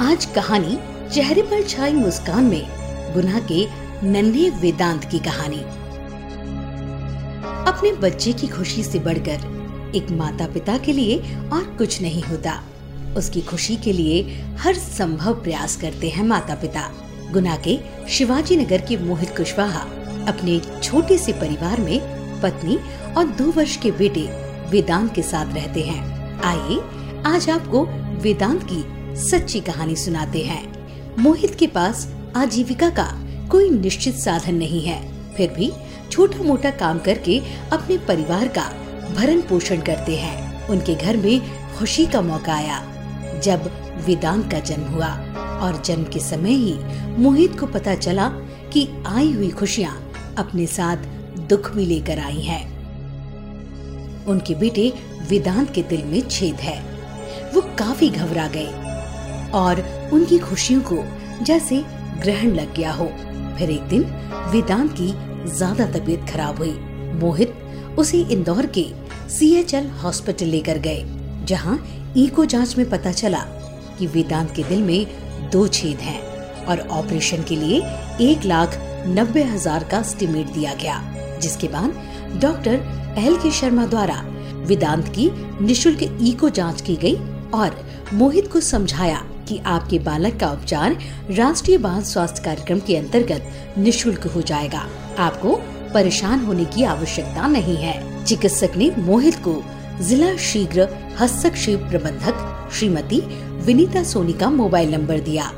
[0.00, 0.78] आज कहानी
[1.10, 3.66] चेहरे पर छाई मुस्कान में गुना के
[4.06, 5.58] नन्हे वेदांत की कहानी।
[7.68, 11.18] अपने बच्चे की खुशी से बढ़कर एक माता पिता के लिए
[11.52, 12.62] और कुछ नहीं होता।
[13.16, 14.22] उसकी खुशी के लिए
[14.58, 16.90] हर संभव प्रयास करते हैं माता पिता
[17.32, 19.82] गुना के शिवाजी नगर के मोहित कुशवाहा
[20.28, 22.00] अपने छोटे से परिवार में
[22.42, 22.78] पत्नी
[23.16, 24.26] और दो वर्ष के बेटे
[24.70, 26.02] वेदांत के साथ रहते हैं।
[26.42, 26.80] आइए
[27.26, 27.86] आज आपको
[28.22, 33.06] वेदांत की सच्ची कहानी सुनाते हैं। मोहित के पास आजीविका का
[33.50, 35.00] कोई निश्चित साधन नहीं है।
[35.34, 35.70] फिर भी
[36.10, 37.38] छोटा मोटा काम करके
[37.72, 38.64] अपने परिवार का
[39.14, 41.40] भरण पोषण करते हैं। उनके घर में
[41.78, 42.80] खुशी का मौका आया,
[43.44, 43.70] जब
[44.06, 45.08] वेदांत का जन्म हुआ
[45.58, 46.74] और जन्म के समय ही
[47.18, 48.28] मोहित को पता चला
[48.72, 50.96] कि आई हुई खुशियाँ अपने साथ
[51.48, 52.64] दुख भी लेकर आई हैं।
[54.26, 54.92] उनके बेटे
[55.28, 56.80] वेदांत के दिल में छेद है।
[57.54, 58.68] वो काफ़ी घबरा गए।
[59.54, 60.96] और उनकी खुशियों को
[61.44, 61.82] जैसे
[62.22, 63.06] ग्रहण लग गया हो।
[63.58, 64.04] फिर एक दिन
[64.52, 65.08] वेदांत की
[65.48, 66.72] ज़्यादा तबीयत खराब हुई।
[67.20, 67.54] मोहित
[67.98, 68.86] उसे इंदौर के
[69.30, 71.04] सीएचएल हॉस्पिटल लेकर गए,
[71.44, 71.78] जहाँ
[72.16, 73.38] इको जाँच में पता चला
[73.98, 76.20] कि वेदांत के दिल में दो छेद हैं
[76.64, 77.80] और ऑपरेशन के लिए
[78.22, 81.00] एक लाख नब्बे हज़ार का स्टीमेट दिया गया,
[81.40, 84.20] जिसके बाद डॉक्टर एल के शर्मा द्वारा
[84.66, 85.30] वेदांत की
[85.64, 87.14] निशुल्क इको जाँच की गई
[87.54, 87.76] और
[88.14, 90.96] मोहित को समझाया कि आपके बालक का उपचार
[91.30, 94.88] राष्ट्रीय बाल स्वास्थ्य कार्यक्रम के अंतर्गत निशुल्क हो जाएगा।
[95.18, 95.60] आपको
[95.94, 99.64] परेशान होने की आवश्यकता नहीं है। चिकित्सक ने मोहित को
[100.00, 100.88] जिला शीघ्र
[101.20, 103.20] हस्तक्षेप प्रबंधक श्रीमती
[103.66, 105.52] विनीता सोनी का मोबाइल नंबर दिया।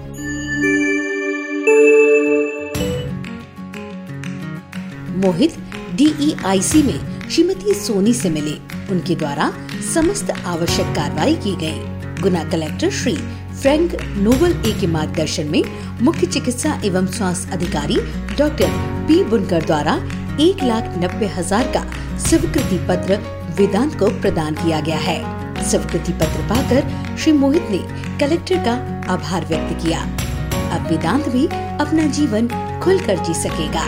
[5.16, 5.56] मोहित
[5.94, 8.52] डीईआईसी में श्रीमती सोनी से मिले।
[8.90, 9.52] उनके द्वारा
[9.94, 13.16] समस्त आवश्यक कार्रवाई की गई। गुना collector Shri
[13.60, 15.62] Frank Noble A के मार्गदर्शन में
[16.02, 17.96] मुख्य चिकित्सा एवं स्वास्थ्य अधिकारी
[18.38, 18.70] डॉक्टर
[19.08, 19.94] पी बुनकर द्वारा
[20.40, 21.82] एक लाख नब्बे हज़ार का
[22.18, 23.18] स्वीकृति पत्र
[23.58, 27.78] वेदांत को प्रदान किया गया है। स्वीकृति पत्र पाकर श्री मोहित ने
[28.20, 28.74] कलेक्टर का
[29.12, 30.00] आभार व्यक्त किया।
[30.76, 32.48] अब वेदांत भी अपना जीवन
[32.82, 33.86] खुलकर जी सकेगा।